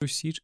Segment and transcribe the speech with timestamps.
[0.00, 0.42] durchzieht.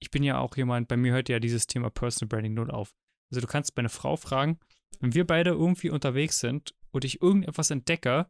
[0.00, 2.94] Ich bin ja auch jemand, bei mir hört ja dieses Thema Personal Branding null auf.
[3.30, 4.58] Also du kannst meine Frau fragen,
[5.00, 8.26] wenn wir beide irgendwie unterwegs sind und ich irgendetwas entdecke,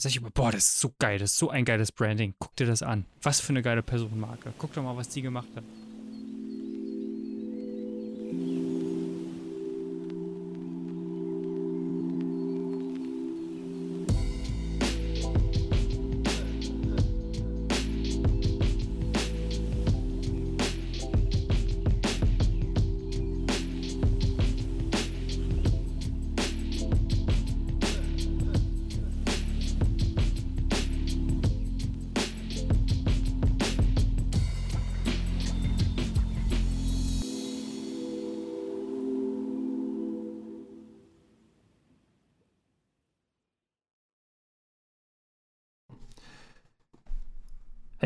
[0.00, 2.34] sag ich immer, boah, das ist so geil, das ist so ein geiles Branding.
[2.38, 3.04] Guck dir das an.
[3.22, 4.54] Was für eine geile Personenmarke.
[4.58, 5.64] Guck doch mal, was die gemacht hat.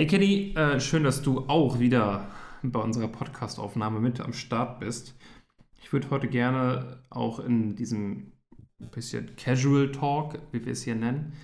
[0.02, 2.26] Hey Kenny, äh, schön, dass du auch wieder
[2.64, 5.14] bei unserer Podcast-Aufnahme mit am Start bist.
[5.80, 8.32] Ich würde heute gerne auch in diesem
[8.90, 11.34] bisschen Casual Talk, wie wir es hier nennen,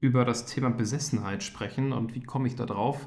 [0.00, 1.92] über das Thema Besessenheit sprechen.
[1.92, 3.06] Und wie komme ich da drauf?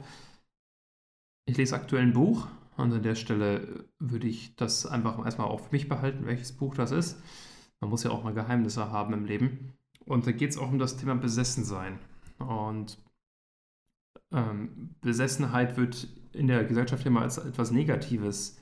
[1.45, 5.59] Ich lese aktuell ein Buch und an der Stelle würde ich das einfach erstmal auch
[5.59, 7.21] für mich behalten, welches Buch das ist.
[7.81, 9.73] Man muss ja auch mal Geheimnisse haben im Leben.
[10.05, 11.99] Und da geht es auch um das Thema Besessensein.
[12.37, 12.97] Und
[14.31, 18.57] ähm, Besessenheit wird in der Gesellschaft immer als etwas Negatives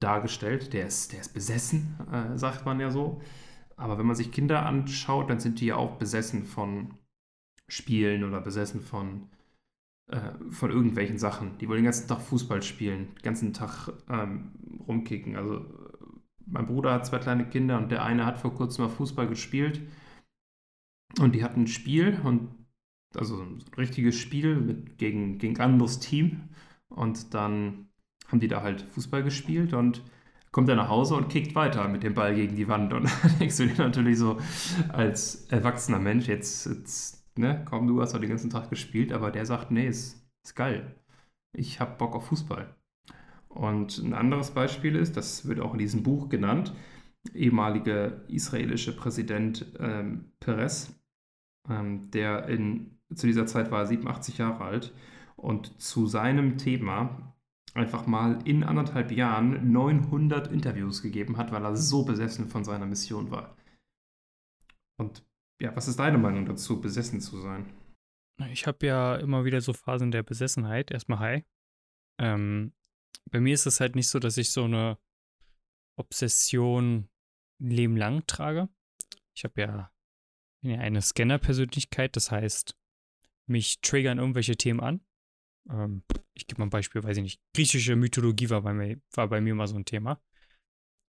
[0.00, 0.72] dargestellt.
[0.72, 3.20] Der ist, der ist besessen, äh, sagt man ja so.
[3.76, 6.94] Aber wenn man sich Kinder anschaut, dann sind die ja auch besessen von
[7.68, 9.30] Spielen oder besessen von,
[10.08, 11.56] äh, von irgendwelchen Sachen.
[11.58, 14.52] Die wollen den ganzen Tag Fußball spielen, den ganzen Tag ähm,
[14.86, 15.36] rumkicken.
[15.36, 15.64] Also
[16.46, 19.80] mein Bruder hat zwei kleine Kinder und der eine hat vor kurzem mal Fußball gespielt.
[21.18, 22.59] Und die hatten ein Spiel und
[23.14, 26.48] also so ein richtiges Spiel mit, gegen, gegen anderes Team.
[26.88, 27.88] Und dann
[28.28, 30.02] haben die da halt Fußball gespielt und
[30.52, 32.92] kommt er nach Hause und kickt weiter mit dem Ball gegen die Wand.
[32.92, 34.38] Und dann denkst du dir natürlich so
[34.88, 39.30] als erwachsener Mensch, jetzt, jetzt ne, komm, du hast doch den ganzen Tag gespielt, aber
[39.30, 40.94] der sagt, nee, ist, ist geil.
[41.52, 42.74] Ich hab Bock auf Fußball.
[43.48, 46.72] Und ein anderes Beispiel ist, das wird auch in diesem Buch genannt,
[47.34, 50.94] ehemalige israelische Präsident ähm, Perez,
[51.68, 54.94] ähm, der in zu dieser Zeit war er 87 Jahre alt
[55.36, 57.34] und zu seinem Thema
[57.74, 62.86] einfach mal in anderthalb Jahren 900 Interviews gegeben hat, weil er so besessen von seiner
[62.86, 63.56] Mission war.
[64.98, 65.24] Und
[65.60, 67.72] ja, was ist deine Meinung dazu, besessen zu sein?
[68.50, 70.90] Ich habe ja immer wieder so Phasen der Besessenheit.
[70.90, 71.44] Erstmal hi.
[72.18, 72.72] Ähm,
[73.30, 74.98] bei mir ist es halt nicht so, dass ich so eine
[75.96, 77.08] Obsession
[77.60, 78.68] ein Leben lang trage.
[79.34, 79.92] Ich habe ja
[80.62, 82.76] eine Scanner-Persönlichkeit, das heißt,
[83.50, 85.00] mich triggern irgendwelche Themen an.
[85.68, 86.02] Ähm,
[86.34, 87.40] ich gebe mal ein Beispiel, weiß ich nicht.
[87.54, 90.20] Griechische Mythologie war bei mir, war bei mir mal so ein Thema.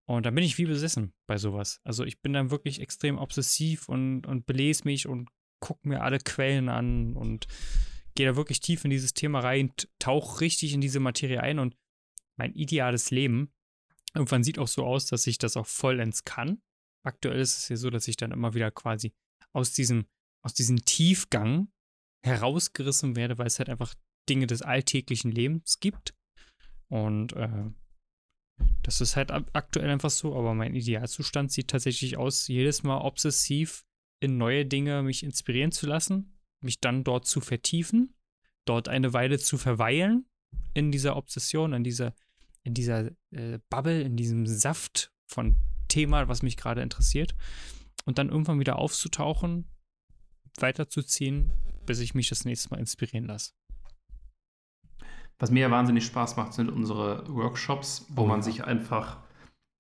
[0.06, 1.80] Und da bin ich wie besessen bei sowas.
[1.84, 5.30] Also ich bin dann wirklich extrem obsessiv und, und belese mich und
[5.62, 7.48] gucke mir alle Quellen an und
[8.16, 11.78] gehe da wirklich tief in dieses Thema rein, tauche richtig in diese Materie ein und
[12.38, 13.54] mein ideales Leben
[14.14, 16.62] irgendwann sieht auch so aus, dass ich das auch vollends kann.
[17.04, 19.14] Aktuell ist es ja so, dass ich dann immer wieder quasi
[19.54, 20.06] aus diesem,
[20.44, 21.72] aus diesem Tiefgang
[22.24, 23.94] herausgerissen werde, weil es halt einfach
[24.30, 26.14] Dinge des alltäglichen Lebens gibt.
[26.90, 27.72] Und äh,
[28.84, 33.86] das ist halt aktuell einfach so, aber mein Idealzustand sieht tatsächlich aus, jedes Mal obsessiv
[34.20, 38.14] in neue Dinge mich inspirieren zu lassen, mich dann dort zu vertiefen,
[38.66, 40.26] dort eine Weile zu verweilen
[40.74, 42.14] in dieser Obsession, in dieser,
[42.64, 45.56] in dieser äh, Bubble, in diesem Saft von
[45.88, 47.36] Thema, was mich gerade interessiert,
[48.06, 49.68] und dann irgendwann wieder aufzutauchen,
[50.60, 51.52] weiterzuziehen
[51.86, 53.52] bis ich mich das nächste Mal inspirieren lasse.
[55.40, 58.44] Was mir ja wahnsinnig Spaß macht, sind unsere Workshops, wo oh, man ja.
[58.44, 59.18] sich einfach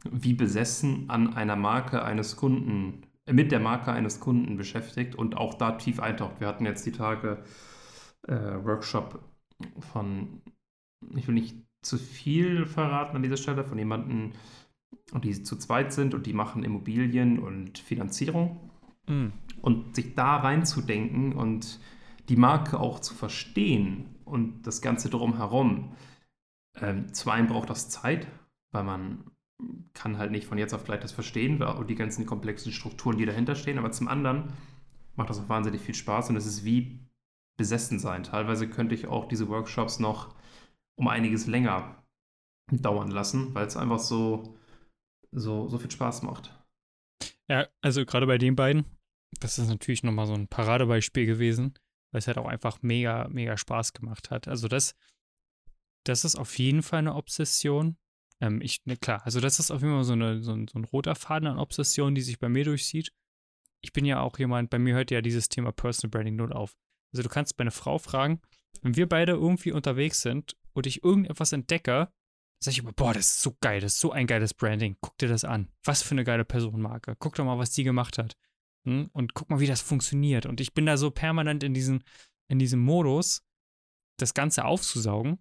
[0.09, 5.37] wie besessen an einer Marke eines Kunden, äh, mit der Marke eines Kunden beschäftigt und
[5.37, 6.39] auch da tief eintaucht.
[6.39, 7.43] Wir hatten jetzt die Tage
[8.27, 9.23] äh, Workshop
[9.91, 10.41] von,
[11.15, 14.31] ich will nicht zu viel verraten an dieser Stelle, von jemandem,
[15.23, 18.70] die zu zweit sind und die machen Immobilien und Finanzierung.
[19.11, 19.33] Mm.
[19.61, 21.79] Und sich da reinzudenken und
[22.29, 25.95] die Marke auch zu verstehen und das Ganze drumherum.
[26.79, 28.25] Ähm, zum einen braucht das Zeit,
[28.71, 29.25] weil man
[29.93, 33.25] kann halt nicht von jetzt auf gleich das verstehen und die ganzen komplexen Strukturen, die
[33.25, 33.77] dahinter stehen.
[33.77, 34.53] Aber zum anderen
[35.15, 36.99] macht das auch wahnsinnig viel Spaß und es ist wie
[37.57, 38.23] besessen sein.
[38.23, 40.33] Teilweise könnte ich auch diese Workshops noch
[40.95, 42.03] um einiges länger
[42.71, 44.57] dauern lassen, weil es einfach so,
[45.31, 46.57] so, so viel Spaß macht.
[47.49, 48.85] Ja, also gerade bei den beiden,
[49.39, 51.73] das ist natürlich nochmal so ein Paradebeispiel gewesen
[52.11, 54.47] weil es halt auch einfach mega, mega Spaß gemacht hat.
[54.47, 54.95] Also das,
[56.05, 57.97] das ist auf jeden Fall eine Obsession.
[58.39, 60.77] Ähm, ich, ne, klar, also das ist auf jeden Fall so, eine, so, ein, so
[60.77, 63.11] ein roter Faden an Obsession, die sich bei mir durchsieht.
[63.81, 66.75] Ich bin ja auch jemand, bei mir hört ja dieses Thema Personal Branding null auf.
[67.13, 68.41] Also du kannst meine Frau fragen,
[68.81, 72.11] wenn wir beide irgendwie unterwegs sind und ich irgendetwas entdecke,
[72.63, 74.97] sag ich immer, boah, das ist so geil, das ist so ein geiles Branding.
[75.01, 75.69] Guck dir das an.
[75.83, 77.15] Was für eine geile Personenmarke.
[77.17, 78.35] Guck doch mal, was die gemacht hat.
[78.85, 79.09] Hm?
[79.13, 80.45] Und guck mal, wie das funktioniert.
[80.45, 82.03] Und ich bin da so permanent in, diesen,
[82.49, 83.43] in diesem Modus,
[84.17, 85.39] das Ganze aufzusaugen.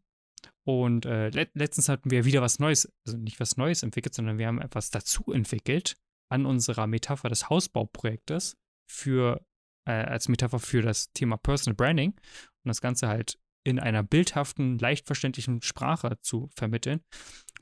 [0.64, 4.38] Und äh, let letztens hatten wir wieder was Neues, also nicht was Neues entwickelt, sondern
[4.38, 5.96] wir haben etwas dazu entwickelt
[6.31, 8.56] an unserer Metapher des Hausbauprojektes
[8.90, 9.44] für,
[9.87, 14.78] äh, als Metapher für das Thema Personal Branding und das Ganze halt in einer bildhaften,
[14.78, 17.00] leicht verständlichen Sprache zu vermitteln.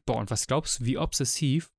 [0.07, 1.71] Boah, und was glaubst du, wie obsessiv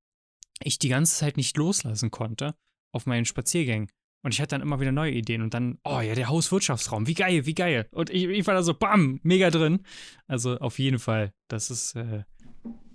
[0.62, 2.56] ich die ganze Zeit nicht loslassen konnte
[2.92, 3.90] auf meinen Spaziergängen?
[4.22, 7.14] Und ich hatte dann immer wieder neue Ideen und dann, oh ja, der Hauswirtschaftsraum, wie
[7.14, 7.88] geil, wie geil.
[7.92, 9.86] Und ich, ich war da so, bam, mega drin.
[10.28, 12.24] Also auf jeden Fall, das ist äh,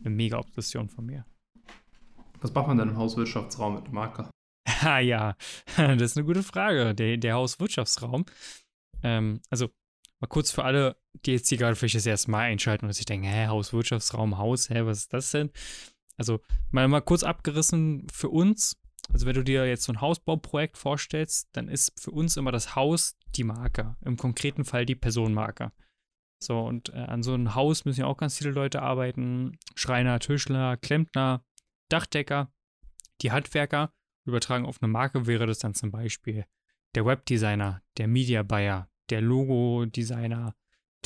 [0.01, 1.25] eine mega Obsession von mir.
[2.41, 4.31] Was macht man denn im Hauswirtschaftsraum mit dem Marker?
[4.81, 5.35] Ah ja,
[5.77, 6.95] das ist eine gute Frage.
[6.95, 8.27] Der, der Hauswirtschaftsraum.
[9.03, 9.71] Ähm, also
[10.21, 13.07] mal kurz für alle, die jetzt hier gerade vielleicht das erste Mal einschalten und sich
[13.07, 15.51] denken, hä, Hauswirtschaftsraum, Haus, hä, was ist das denn?
[16.19, 18.77] Also mal, mal kurz abgerissen für uns.
[19.13, 22.75] Also wenn du dir jetzt so ein Hausbauprojekt vorstellst, dann ist für uns immer das
[22.75, 23.97] Haus die Marke.
[24.05, 25.73] Im konkreten Fall die Personenmarke.
[26.43, 29.59] So, und äh, an so einem Haus müssen ja auch ganz viele Leute arbeiten.
[29.75, 31.45] Schreiner, Tischler, Klempner,
[31.89, 32.53] Dachdecker,
[33.23, 33.93] die Handwerker.
[34.27, 36.47] Übertragen auf eine Marke wäre das dann zum Beispiel
[36.95, 40.55] der Webdesigner, der Media Buyer, der Logo-Designer,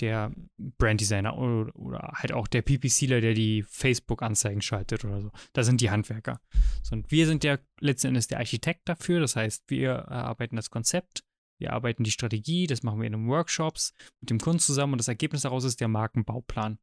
[0.00, 5.30] der Brand-Designer oder, oder, halt auch der PPCler, der die Facebook-Anzeigen schaltet oder so.
[5.52, 6.40] Das sind die Handwerker.
[6.82, 9.20] So, und wir sind ja letzten Endes der Architekt dafür.
[9.20, 11.24] Das heißt, wir erarbeiten das Konzept,
[11.58, 14.98] wir arbeiten die Strategie, das machen wir in den Workshops mit dem Kunden zusammen und
[14.98, 16.78] das Ergebnis daraus ist der Markenbauplan.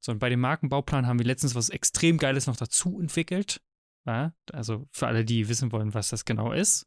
[0.00, 3.60] So, und bei dem Markenbauplan haben wir letztens was extrem Geiles noch dazu entwickelt.
[4.06, 6.86] Ja, also für alle, die wissen wollen, was das genau ist,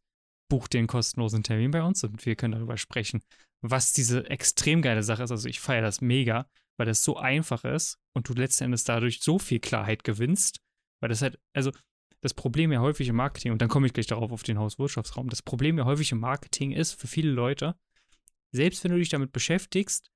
[0.49, 3.21] bucht den kostenlosen Termin bei uns und wir können darüber sprechen,
[3.61, 5.31] was diese extrem geile Sache ist.
[5.31, 9.21] Also ich feiere das mega, weil das so einfach ist und du letzten Endes dadurch
[9.21, 10.61] so viel Klarheit gewinnst,
[10.99, 11.71] weil das halt, also
[12.21, 15.29] das Problem ja häufig im Marketing, und dann komme ich gleich darauf auf den Hauswirtschaftsraum,
[15.29, 17.75] das Problem ja häufig im Marketing ist für viele Leute,
[18.51, 20.11] selbst wenn du dich damit beschäftigst,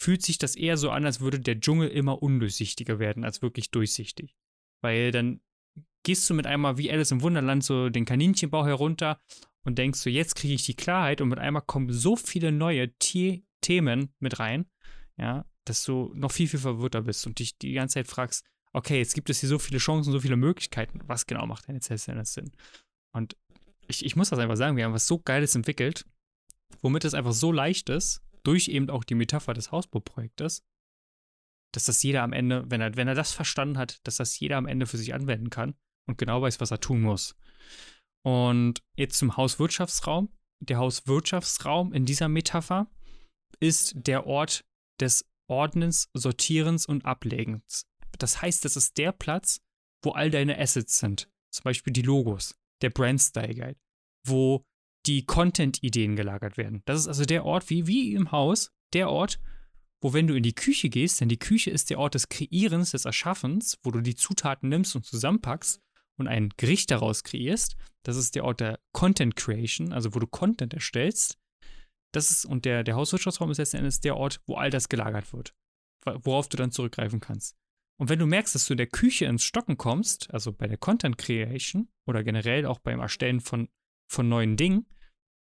[0.00, 3.70] fühlt sich das eher so an, als würde der Dschungel immer undurchsichtiger werden, als wirklich
[3.70, 4.34] durchsichtig.
[4.80, 5.40] Weil dann
[6.02, 9.20] gehst du mit einmal wie Alice im Wunderland so den Kaninchenbau herunter
[9.64, 12.96] und denkst so, jetzt kriege ich die Klarheit und mit einmal kommen so viele neue
[12.98, 14.66] T Themen mit rein,
[15.16, 18.44] ja, dass du noch viel, viel verwirrter bist und dich die ganze Zeit fragst,
[18.74, 21.76] okay, jetzt gibt es hier so viele Chancen, so viele Möglichkeiten, was genau macht denn
[21.76, 22.52] jetzt letztendlich Sinn?
[23.12, 23.36] Und
[23.86, 26.04] ich, ich muss das einfach sagen, wir haben was so Geiles entwickelt,
[26.82, 30.62] womit es einfach so leicht ist, durch eben auch die Metapher des Hausbauprojektes,
[31.72, 34.58] dass das jeder am Ende, wenn er, wenn er das verstanden hat, dass das jeder
[34.58, 35.74] am Ende für sich anwenden kann
[36.06, 37.36] und genau weiß, was er tun muss.
[38.24, 40.30] Und jetzt zum Hauswirtschaftsraum.
[40.60, 42.90] Der Hauswirtschaftsraum in dieser Metapher
[43.60, 44.64] ist der Ort
[45.00, 47.86] des Ordnens, Sortierens und Ablegens.
[48.18, 49.60] Das heißt, das ist der Platz,
[50.02, 51.28] wo all deine Assets sind.
[51.50, 53.78] Zum Beispiel die Logos, der Brand Style Guide,
[54.26, 54.64] wo
[55.06, 56.82] die Content-Ideen gelagert werden.
[56.86, 59.38] Das ist also der Ort, wie, wie im Haus, der Ort,
[60.00, 62.92] wo wenn du in die Küche gehst, denn die Küche ist der Ort des Kreierens,
[62.92, 65.83] des Erschaffens, wo du die Zutaten nimmst und zusammenpackst
[66.18, 67.76] und ein Gericht daraus kreierst.
[68.02, 71.38] Das ist der Ort der Content Creation, also wo du Content erstellst.
[72.12, 75.32] Das ist, und der, der Hauswirtschaftsraum ist letzten Endes der Ort, wo all das gelagert
[75.32, 75.54] wird,
[76.04, 77.56] worauf du dann zurückgreifen kannst.
[78.00, 80.78] Und wenn du merkst, dass du in der Küche ins Stocken kommst, also bei der
[80.78, 83.68] Content Creation oder generell auch beim Erstellen von,
[84.10, 84.86] von neuen Dingen,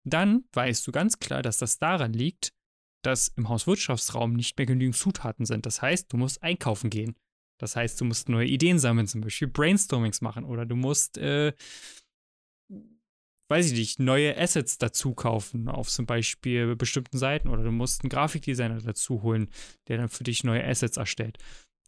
[0.04, 2.52] dann weißt du ganz klar, dass das daran liegt,
[3.02, 5.66] dass im Hauswirtschaftsraum nicht mehr genügend Zutaten sind.
[5.66, 7.14] Das heißt, du musst einkaufen gehen.
[7.58, 11.52] Das heißt, du musst neue Ideen sammeln, zum Beispiel Brainstormings machen oder du musst, äh,
[13.50, 18.02] weiß ich nicht, neue Assets dazu kaufen auf zum Beispiel bestimmten Seiten oder du musst
[18.02, 19.48] einen Grafikdesigner dazu holen,
[19.88, 21.38] der dann für dich neue Assets erstellt.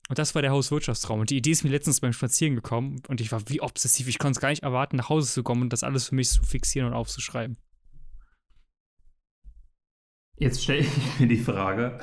[0.08, 1.20] Und das war der Hauswirtschaftsraum.
[1.20, 4.08] Und die Idee ist mir letztens beim Spazieren gekommen und ich war wie obsessiv.
[4.08, 6.28] Ich konnte es gar nicht erwarten, nach Hause zu kommen und das alles für mich
[6.30, 7.56] zu fixieren und aufzuschreiben.
[10.36, 12.00] Jetzt stelle ich mir die Frage,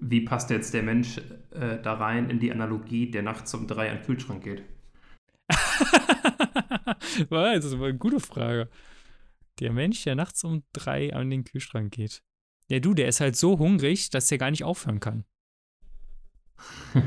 [0.00, 1.18] wie passt jetzt der Mensch
[1.50, 4.62] äh, da rein in die Analogie, der nachts um drei an den Kühlschrank geht?
[7.30, 8.68] das ist aber eine gute Frage.
[9.60, 12.22] Der Mensch, der nachts um drei an den Kühlschrank geht.
[12.68, 15.24] Ja, du, der ist halt so hungrig, dass der gar nicht aufhören kann.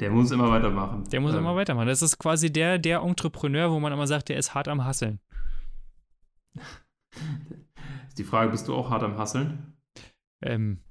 [0.00, 1.04] der muss immer weitermachen.
[1.10, 1.38] Der muss ähm.
[1.40, 1.88] immer weitermachen.
[1.88, 5.20] Das ist quasi der, der Entrepreneur, wo man immer sagt, der ist hart am Hasseln.
[8.16, 9.76] Die Frage, bist du auch hart am Hasseln?
[10.42, 10.82] Ähm,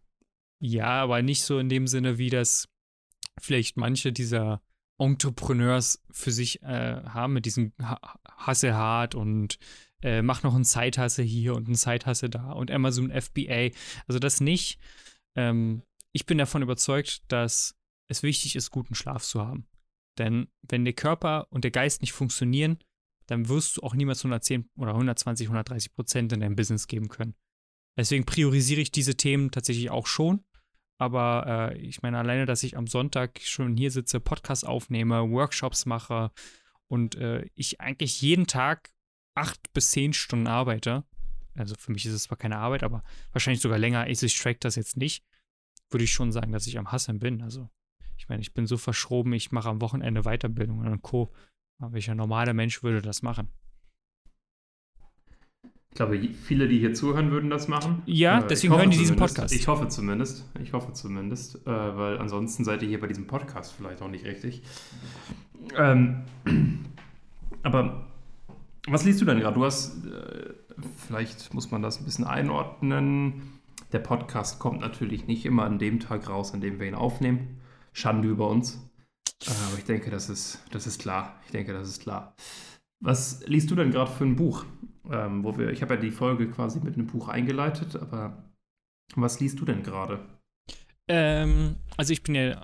[0.60, 2.68] Ja, aber nicht so in dem Sinne, wie das
[3.40, 4.62] vielleicht manche dieser
[4.98, 9.60] Entrepreneurs für sich äh, haben, mit diesem Hasse hart und
[10.02, 13.70] äh, mach noch einen Zeithasse hier und einen Zeithasse da und Amazon FBA.
[14.08, 14.80] Also das nicht.
[15.36, 15.84] Ähm,
[16.14, 17.76] ich bin davon überzeugt, dass
[18.08, 19.68] es wichtig ist, guten Schlaf zu haben.
[20.18, 22.80] Denn wenn der Körper und der Geist nicht funktionieren,
[23.28, 27.36] dann wirst du auch niemals 110 oder 120, 130 Prozent in deinem Business geben können.
[27.98, 30.44] Deswegen priorisiere ich diese Themen tatsächlich auch schon.
[31.00, 35.86] Aber äh, ich meine, alleine, dass ich am Sonntag schon hier sitze, Podcasts aufnehme, Workshops
[35.86, 36.32] mache
[36.88, 38.92] und äh, ich eigentlich jeden Tag
[39.36, 41.04] acht bis zehn Stunden arbeite.
[41.56, 44.08] Also für mich ist es zwar keine Arbeit, aber wahrscheinlich sogar länger.
[44.10, 45.24] Ich, ich track das jetzt nicht.
[45.90, 47.42] Würde ich schon sagen, dass ich am Hasseln bin.
[47.42, 47.70] Also
[48.18, 51.32] ich meine, ich bin so verschroben, ich mache am Wochenende Weiterbildung und Co.
[51.80, 53.50] Aber welcher normale Mensch würde das machen?
[55.98, 58.04] Ich glaube, viele, die hier zuhören, würden das machen.
[58.06, 59.52] Ja, äh, deswegen hören die diesen Podcast.
[59.52, 60.46] Ich hoffe zumindest.
[60.62, 64.24] Ich hoffe zumindest, äh, weil ansonsten seid ihr hier bei diesem Podcast vielleicht auch nicht
[64.24, 64.62] richtig.
[65.76, 66.22] Ähm,
[67.64, 68.06] aber
[68.88, 69.56] was liest du denn gerade?
[69.56, 70.54] Du hast, äh,
[71.08, 73.42] vielleicht muss man das ein bisschen einordnen.
[73.92, 77.60] Der Podcast kommt natürlich nicht immer an dem Tag raus, an dem wir ihn aufnehmen.
[77.92, 78.88] Schande über uns.
[79.48, 81.40] Äh, aber ich denke, das ist, das ist klar.
[81.48, 82.36] Ich denke, das ist klar.
[83.00, 84.64] Was liest du denn gerade für ein Buch?
[85.12, 88.52] Ähm, wo wir, ich habe ja die Folge quasi mit einem Buch eingeleitet, aber
[89.16, 90.20] was liest du denn gerade?
[91.08, 92.62] Ähm, also ich bin ja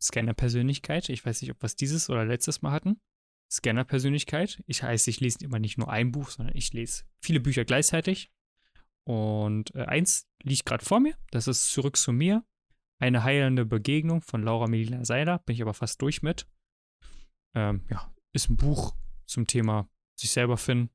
[0.00, 1.08] Scanner-Persönlichkeit.
[1.08, 3.00] Ich weiß nicht, ob wir es dieses oder letztes Mal hatten.
[3.50, 4.62] Scanner-Persönlichkeit.
[4.66, 8.30] Ich heiße, ich lese immer nicht nur ein Buch, sondern ich lese viele Bücher gleichzeitig.
[9.04, 11.14] Und äh, eins liegt gerade vor mir.
[11.30, 12.44] Das ist Zurück zu mir.
[12.98, 15.38] Eine heilende Begegnung von Laura Melina Seiler.
[15.40, 16.48] Bin ich aber fast durch mit.
[17.54, 19.88] Ähm, ja, ist ein Buch zum Thema
[20.18, 20.90] sich selber finden,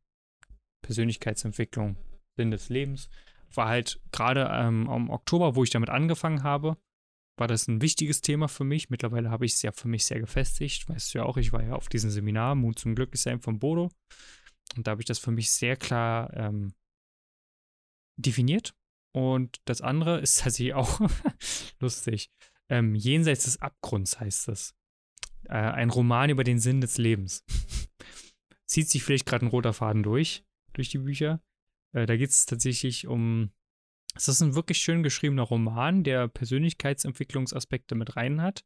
[0.81, 1.97] Persönlichkeitsentwicklung,
[2.38, 3.09] Sinn des Lebens.
[3.53, 6.77] War halt gerade ähm, im Oktober, wo ich damit angefangen habe,
[7.38, 8.89] war das ein wichtiges Thema für mich.
[8.89, 10.88] Mittlerweile habe ich es ja für mich sehr gefestigt.
[10.88, 13.89] Weißt du ja auch, ich war ja auf diesem Seminar, Mut zum Glücklichsein von Bodo.
[14.75, 16.73] Und da habe ich das für mich sehr klar ähm,
[18.15, 18.75] definiert.
[19.13, 21.01] Und das andere ist tatsächlich auch
[21.79, 22.29] lustig.
[22.69, 24.75] Ähm, Jenseits des Abgrunds heißt es.
[25.45, 27.43] Äh, ein Roman über den Sinn des Lebens.
[28.67, 31.41] Zieht sich vielleicht gerade ein roter Faden durch durch die Bücher.
[31.93, 33.51] Äh, da geht es tatsächlich um.
[34.15, 38.65] Es ist ein wirklich schön geschriebener Roman, der Persönlichkeitsentwicklungsaspekte mit rein hat.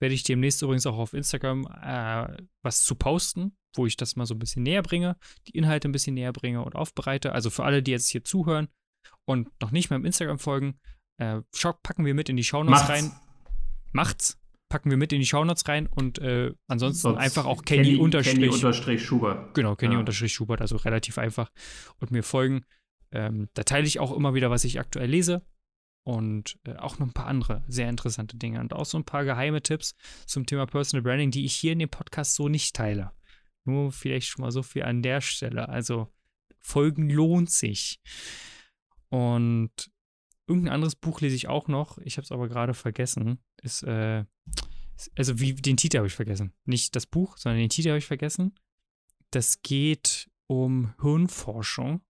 [0.00, 4.26] Werde ich demnächst übrigens auch auf Instagram äh, was zu posten, wo ich das mal
[4.26, 5.16] so ein bisschen näher bringe,
[5.48, 7.32] die Inhalte ein bisschen näher bringe und aufbereite.
[7.32, 8.68] Also für alle, die jetzt hier zuhören
[9.24, 10.78] und noch nicht meinem Instagram folgen,
[11.18, 11.40] äh,
[11.82, 13.12] packen wir mit in die Shownotes rein.
[13.92, 14.38] Macht's
[14.74, 18.48] packen wir mit in die Shownotes rein und äh, ansonsten Sonst einfach auch Kenny, Kenny,
[18.48, 19.54] unterstrich, Schubert.
[19.54, 20.00] Genau, Kenny ja.
[20.00, 21.52] unterstrich Schubert, also relativ einfach
[22.00, 22.64] und mir folgen.
[23.12, 25.46] Ähm, da teile ich auch immer wieder, was ich aktuell lese
[26.02, 29.24] und äh, auch noch ein paar andere sehr interessante Dinge und auch so ein paar
[29.24, 29.94] geheime Tipps
[30.26, 33.12] zum Thema Personal Branding, die ich hier in dem Podcast so nicht teile.
[33.64, 35.68] Nur vielleicht schon mal so viel an der Stelle.
[35.68, 36.12] Also
[36.58, 38.00] Folgen lohnt sich.
[39.08, 39.70] Und
[40.48, 41.98] irgendein anderes Buch lese ich auch noch.
[41.98, 43.38] Ich habe es aber gerade vergessen.
[43.62, 44.24] Ist äh,
[45.16, 46.52] also wie den Titel habe ich vergessen.
[46.64, 48.54] Nicht das Buch, sondern den Titel habe ich vergessen.
[49.30, 52.02] Das geht um Hirnforschung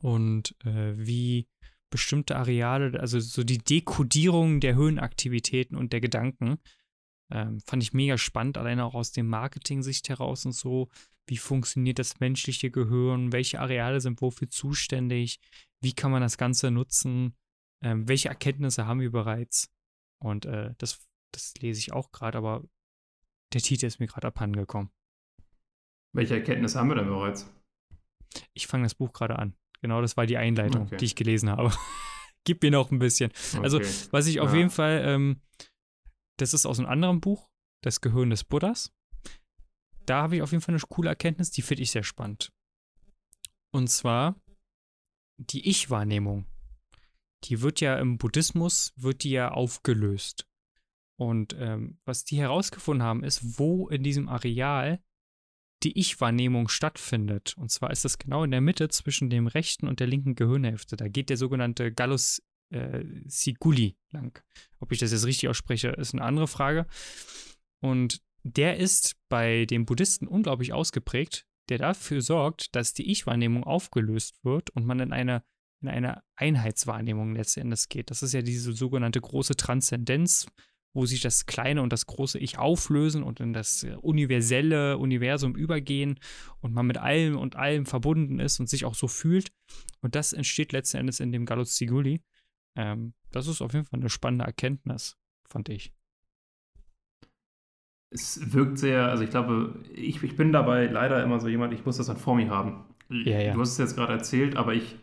[0.00, 1.48] und äh, wie
[1.90, 6.58] bestimmte Areale, also so die Dekodierung der Hirnaktivitäten und der Gedanken,
[7.30, 10.88] ähm, fand ich mega spannend, alleine auch aus dem Marketing-Sicht heraus und so.
[11.26, 13.32] Wie funktioniert das menschliche Gehirn?
[13.32, 15.40] Welche Areale sind wofür zuständig?
[15.82, 17.36] Wie kann man das Ganze nutzen?
[17.82, 19.70] Ähm, welche Erkenntnisse haben wir bereits?
[20.20, 22.64] Und äh, das das lese ich auch gerade, aber
[23.52, 24.90] der Titel ist mir gerade abhanden gekommen.
[26.14, 27.50] Welche Erkenntnis haben wir denn bereits?
[28.54, 29.54] Ich fange das Buch gerade an.
[29.80, 30.96] Genau, das war die Einleitung, okay.
[30.96, 31.72] die ich gelesen habe.
[32.44, 33.30] Gib mir noch ein bisschen.
[33.62, 33.86] Also, okay.
[33.86, 35.42] Also, was ich auf jeden Fall, ähm,
[36.38, 37.48] das ist aus einem anderen Buch,
[37.82, 38.92] Das Gehirn des Buddhas.
[40.06, 42.50] Da habe ich auf jeden Fall eine coole Erkenntnis, die finde ich sehr spannend.
[43.70, 44.40] Und zwar
[45.36, 46.46] die Ich-Wahrnehmung.
[47.44, 50.47] Die wird ja im Buddhismus, wird die ja aufgelöst.
[51.18, 55.02] Und ähm, was die herausgefunden haben, ist, wo in diesem Areal
[55.82, 57.56] die Ich-Wahrnehmung stattfindet.
[57.56, 60.96] Und zwar ist das genau in der Mitte zwischen dem rechten und der linken Gehirnhälfte.
[60.96, 64.40] Da geht der sogenannte Gallus äh, Siguli lang.
[64.78, 66.86] Ob ich das jetzt richtig ausspreche, ist eine andere Frage.
[67.80, 74.44] Und der ist bei den Buddhisten unglaublich ausgeprägt, der dafür sorgt, dass die Ich-Wahrnehmung aufgelöst
[74.44, 75.42] wird und man in eine,
[75.80, 78.10] in eine Einheitswahrnehmung letztendlich geht.
[78.10, 80.46] Das ist ja diese sogenannte große Transzendenz,
[80.94, 85.54] wo sich das kleine und das große Ich auflösen und in das äh, universelle Universum
[85.54, 86.18] übergehen
[86.60, 89.48] und man mit allem und allem verbunden ist und sich auch so fühlt.
[90.00, 92.20] Und das entsteht letzten Endes in dem Gallus Siguli.
[92.76, 95.16] Ähm, das ist auf jeden Fall eine spannende Erkenntnis,
[95.48, 95.92] fand ich.
[98.10, 101.84] Es wirkt sehr, also ich glaube, ich, ich bin dabei leider immer so jemand, ich
[101.84, 102.84] muss das dann vor mir haben.
[103.10, 103.54] Ja, ja.
[103.54, 104.96] Du hast es jetzt gerade erzählt, aber ich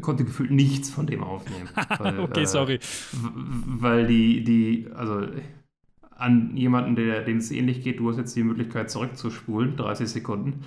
[0.00, 1.68] konnte gefühlt nichts von dem aufnehmen.
[1.98, 2.78] Weil, okay, äh, sorry.
[3.12, 3.28] w-
[3.66, 5.26] Weil die, die, also
[6.16, 10.64] an jemanden, der, dem es ähnlich geht, du hast jetzt die Möglichkeit zurückzuspulen, 30 Sekunden.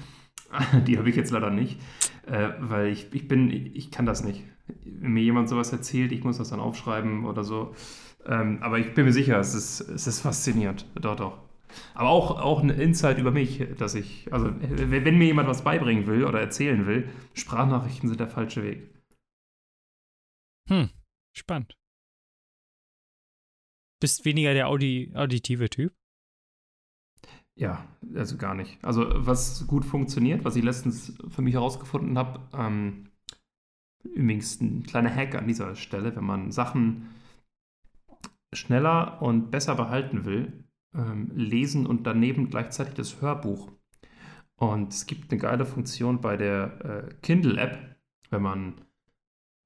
[0.88, 1.78] Die habe ich jetzt leider nicht,
[2.26, 4.44] äh, weil ich, ich bin, ich kann das nicht.
[4.86, 7.74] Wenn mir jemand sowas erzählt, ich muss das dann aufschreiben oder so.
[8.26, 10.86] Ähm, aber ich bin mir sicher, es ist, es ist faszinierend.
[10.96, 11.38] Doch, doch.
[11.96, 16.08] Aber auch, auch ein Insight über mich, dass ich, also wenn mir jemand was beibringen
[16.08, 18.84] will oder erzählen will, Sprachnachrichten sind der falsche Weg.
[20.68, 20.90] Hm,
[21.34, 21.78] spannend.
[24.00, 25.94] Bist weniger der Audi auditive Typ?
[27.56, 28.78] Ja, also gar nicht.
[28.84, 33.10] Also was gut funktioniert, was ich letztens für mich herausgefunden habe, ähm,
[34.04, 37.10] übrigens ein kleiner Hack an dieser Stelle, wenn man Sachen
[38.54, 43.72] schneller und besser behalten will, ähm, lesen und daneben gleichzeitig das Hörbuch.
[44.56, 47.98] Und es gibt eine geile Funktion bei der äh, Kindle-App,
[48.30, 48.82] wenn man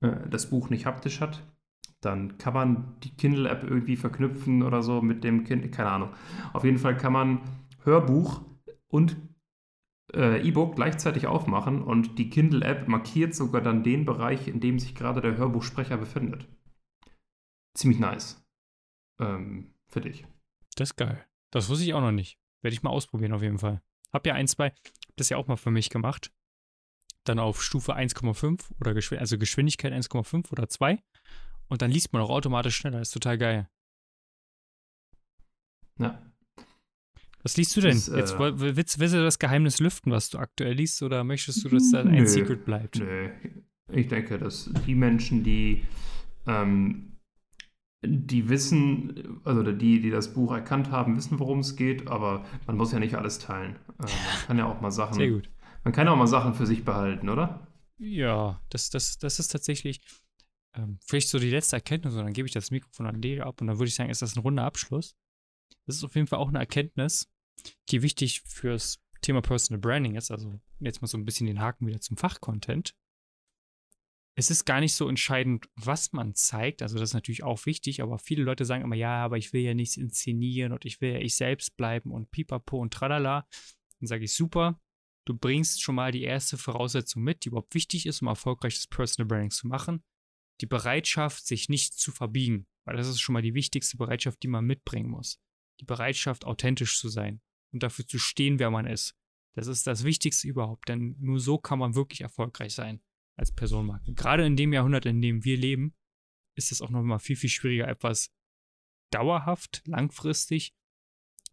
[0.01, 1.41] äh, das Buch nicht haptisch hat,
[2.01, 6.09] dann kann man die Kindle-App irgendwie verknüpfen oder so mit dem Kind, keine Ahnung.
[6.53, 7.41] Auf jeden Fall kann man
[7.83, 8.41] Hörbuch
[8.87, 9.17] und
[10.13, 14.95] äh, E-Book gleichzeitig aufmachen und die Kindle-App markiert sogar dann den Bereich, in dem sich
[14.95, 16.47] gerade der Hörbuchsprecher befindet.
[17.77, 18.43] Ziemlich nice.
[19.19, 20.25] Ähm, für dich.
[20.75, 21.25] Das ist geil.
[21.51, 22.39] Das wusste ich auch noch nicht.
[22.61, 23.81] Werde ich mal ausprobieren auf jeden Fall.
[24.11, 24.73] Hab ja ein, zwei,
[25.15, 26.31] das ja auch mal für mich gemacht.
[27.25, 31.01] Dann auf Stufe 1,5 oder Geschw also Geschwindigkeit 1,5 oder 2.
[31.67, 33.01] Und dann liest man auch automatisch schneller.
[33.01, 33.69] ist total geil.
[35.99, 36.21] Ja.
[37.43, 37.91] Was liest du denn?
[37.91, 41.63] Das, äh, Jetzt willst, willst du das Geheimnis lüften, was du aktuell liest, oder möchtest
[41.63, 42.27] du, dass das ein.
[42.27, 42.99] Secret bleibt?
[42.99, 43.29] Nö.
[43.91, 45.85] Ich denke, dass die Menschen, die,
[46.47, 47.17] ähm,
[48.05, 52.77] die wissen, also die, die das Buch erkannt haben, wissen, worum es geht, aber man
[52.77, 53.75] muss ja nicht alles teilen.
[53.99, 55.49] Äh, man kann ja auch mal Sachen, Sehr gut.
[55.83, 57.67] Man kann auch mal Sachen für sich behalten, oder?
[57.97, 60.01] Ja, das, das, das ist tatsächlich
[60.73, 63.61] ähm, vielleicht so die letzte Erkenntnis, und dann gebe ich das Mikrofon an Lea ab
[63.61, 65.15] und dann würde ich sagen, ist das ein runder Abschluss.
[65.85, 67.29] Das ist auf jeden Fall auch eine Erkenntnis,
[67.89, 70.31] die wichtig fürs Thema Personal Branding ist.
[70.31, 72.95] Also jetzt mal so ein bisschen den Haken wieder zum Fachcontent.
[74.35, 76.81] Es ist gar nicht so entscheidend, was man zeigt.
[76.81, 79.61] Also das ist natürlich auch wichtig, aber viele Leute sagen immer, ja, aber ich will
[79.61, 83.45] ja nichts inszenieren und ich will ja ich selbst bleiben und pipapo und tralala.
[83.99, 84.79] Dann sage ich, super,
[85.25, 89.27] du bringst schon mal die erste Voraussetzung mit, die überhaupt wichtig ist, um erfolgreiches Personal
[89.27, 90.03] Branding zu machen.
[90.61, 92.67] Die Bereitschaft, sich nicht zu verbiegen.
[92.85, 95.39] Weil das ist schon mal die wichtigste Bereitschaft, die man mitbringen muss.
[95.79, 99.15] Die Bereitschaft, authentisch zu sein und dafür zu stehen, wer man ist.
[99.53, 103.01] Das ist das Wichtigste überhaupt, denn nur so kann man wirklich erfolgreich sein
[103.37, 104.13] als Personenmarke.
[104.13, 105.93] Gerade in dem Jahrhundert, in dem wir leben,
[106.55, 108.31] ist es auch noch mal viel, viel schwieriger, etwas
[109.11, 110.73] dauerhaft, langfristig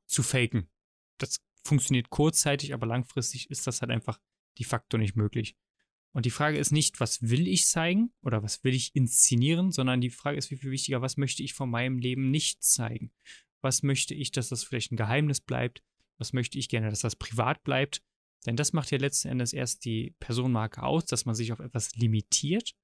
[0.06, 0.70] zu faken.
[1.18, 4.20] Das funktioniert kurzzeitig, aber langfristig ist das halt einfach
[4.58, 5.56] de facto nicht möglich.
[6.12, 10.00] Und die Frage ist nicht, was will ich zeigen oder was will ich inszenieren, sondern
[10.00, 13.12] die Frage ist viel, viel wichtiger, was möchte ich von meinem Leben nicht zeigen?
[13.60, 15.82] Was möchte ich, dass das vielleicht ein Geheimnis bleibt?
[16.16, 18.02] Was möchte ich gerne, dass das privat bleibt?
[18.46, 21.94] Denn das macht ja letzten Endes erst die Personenmarke aus, dass man sich auf etwas
[21.96, 22.74] limitiert.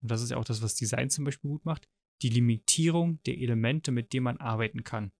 [0.00, 1.88] Und das ist ja auch das, was Design zum Beispiel gut macht.
[2.22, 5.12] Die Limitierung der Elemente, mit denen man arbeiten kann.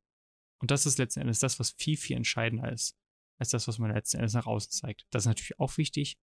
[0.61, 2.96] Und das ist letzten Endes das, was viel, viel entscheidender ist,
[3.40, 5.07] als das, was man letzten Endes nach außen zeigt.
[5.11, 6.18] Das ist natürlich auch wichtig,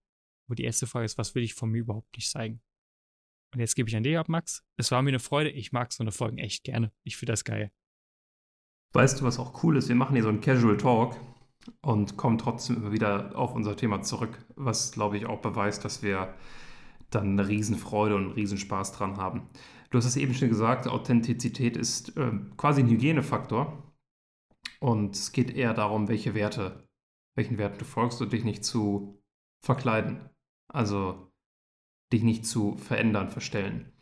[0.46, 2.62] aber die erste Frage ist, was will ich von mir überhaupt nicht zeigen?
[3.52, 4.62] Und jetzt gebe ich an dich ab, Max.
[4.76, 5.50] Es war mir eine Freude.
[5.50, 6.92] Ich mag so eine Folgen echt gerne.
[7.02, 7.72] Ich finde das geil.
[8.92, 9.88] Weißt du, was auch cool ist?
[9.88, 11.18] Wir machen hier so einen Casual Talk
[11.80, 16.02] und kommen trotzdem immer wieder auf unser Thema zurück, was, glaube ich, auch beweist, dass
[16.02, 16.34] wir
[17.10, 19.48] dann eine Riesenfreude und einen Riesenspaß dran haben.
[19.90, 23.82] Du hast es eben schon gesagt, Authentizität ist äh, quasi ein Hygienefaktor
[24.80, 26.87] und es geht eher darum, welche Werte,
[27.38, 29.22] welchen Werten du folgst und dich nicht zu
[29.64, 30.28] verkleiden.
[30.66, 31.30] Also
[32.12, 33.92] dich nicht zu verändern, verstellen.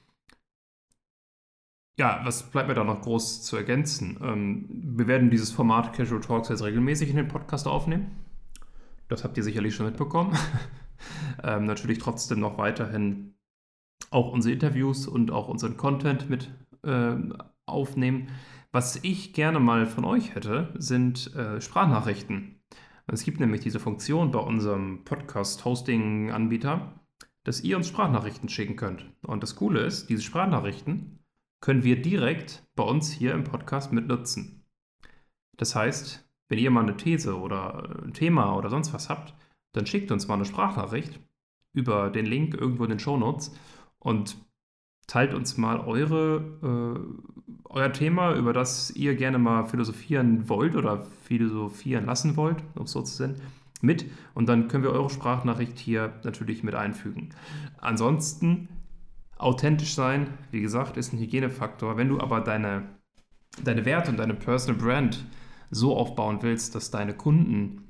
[1.98, 4.18] Ja, was bleibt mir da noch groß zu ergänzen?
[4.22, 8.24] Ähm, wir werden dieses Format Casual Talks jetzt regelmäßig in den Podcast aufnehmen.
[9.08, 10.36] Das habt ihr sicherlich schon mitbekommen.
[11.42, 13.34] ähm, natürlich trotzdem noch weiterhin
[14.10, 16.50] auch unsere Interviews und auch unseren Content mit
[16.84, 18.28] ähm, aufnehmen.
[18.72, 22.55] Was ich gerne mal von euch hätte, sind äh, Sprachnachrichten.
[23.08, 27.00] Es gibt nämlich diese Funktion bei unserem Podcast-Hosting-Anbieter,
[27.44, 29.06] dass ihr uns Sprachnachrichten schicken könnt.
[29.22, 31.20] Und das Coole ist, diese Sprachnachrichten
[31.60, 34.64] können wir direkt bei uns hier im Podcast mit nutzen.
[35.56, 39.34] Das heißt, wenn ihr mal eine These oder ein Thema oder sonst was habt,
[39.72, 41.20] dann schickt uns mal eine Sprachnachricht
[41.72, 43.54] über den Link irgendwo in den Shownotes
[43.98, 44.36] und
[45.06, 51.02] teilt uns mal eure, äh, euer Thema, über das ihr gerne mal philosophieren wollt oder
[51.24, 53.40] philosophieren lassen wollt, um es so zu nennen,
[53.80, 54.06] mit.
[54.34, 57.30] Und dann können wir eure Sprachnachricht hier natürlich mit einfügen.
[57.78, 58.68] Ansonsten
[59.38, 61.96] authentisch sein, wie gesagt, ist ein Hygienefaktor.
[61.96, 62.84] Wenn du aber deine,
[63.62, 65.24] deine Werte und deine Personal Brand
[65.70, 67.86] so aufbauen willst, dass deine Kunden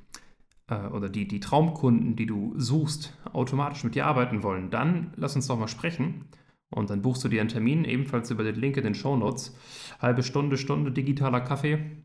[0.69, 5.37] äh, oder die, die Traumkunden, die du suchst, automatisch mit dir arbeiten wollen, dann lass
[5.37, 6.27] uns doch mal sprechen.
[6.71, 9.57] Und dann buchst du dir einen Termin, ebenfalls über den Link in den Show Notes.
[10.01, 12.05] Halbe Stunde, Stunde digitaler Kaffee.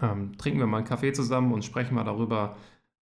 [0.00, 2.56] Ähm, trinken wir mal einen Kaffee zusammen und sprechen mal darüber,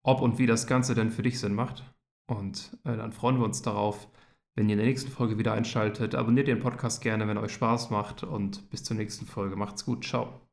[0.03, 1.83] ob und wie das Ganze denn für dich Sinn macht.
[2.27, 4.07] Und äh, dann freuen wir uns darauf,
[4.55, 6.15] wenn ihr in der nächsten Folge wieder einschaltet.
[6.15, 8.23] Abonniert den Podcast gerne, wenn euch Spaß macht.
[8.23, 9.55] Und bis zur nächsten Folge.
[9.55, 10.05] Macht's gut.
[10.05, 10.45] Ciao.